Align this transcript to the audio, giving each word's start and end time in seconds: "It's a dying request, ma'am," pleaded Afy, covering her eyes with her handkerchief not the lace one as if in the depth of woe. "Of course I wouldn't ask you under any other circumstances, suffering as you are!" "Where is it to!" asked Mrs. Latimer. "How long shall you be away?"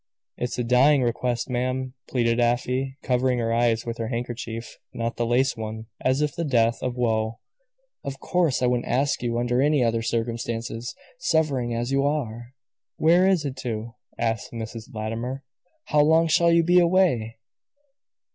"It's 0.35 0.57
a 0.57 0.63
dying 0.63 1.03
request, 1.03 1.47
ma'am," 1.47 1.93
pleaded 2.09 2.39
Afy, 2.39 2.97
covering 3.03 3.37
her 3.37 3.53
eyes 3.53 3.85
with 3.85 3.99
her 3.99 4.07
handkerchief 4.07 4.79
not 4.95 5.15
the 5.15 5.27
lace 5.27 5.55
one 5.55 5.85
as 6.03 6.21
if 6.23 6.31
in 6.39 6.43
the 6.43 6.49
depth 6.51 6.81
of 6.81 6.95
woe. 6.97 7.37
"Of 8.03 8.19
course 8.19 8.63
I 8.63 8.65
wouldn't 8.65 8.87
ask 8.91 9.21
you 9.21 9.37
under 9.37 9.61
any 9.61 9.83
other 9.83 10.01
circumstances, 10.01 10.95
suffering 11.19 11.75
as 11.75 11.91
you 11.91 12.03
are!" 12.03 12.55
"Where 12.97 13.27
is 13.27 13.45
it 13.45 13.55
to!" 13.57 13.93
asked 14.17 14.51
Mrs. 14.51 14.91
Latimer. 14.91 15.43
"How 15.89 16.01
long 16.01 16.25
shall 16.27 16.51
you 16.51 16.63
be 16.63 16.79
away?" 16.79 17.37